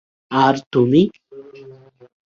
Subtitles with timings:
[0.31, 1.01] আর তুমি?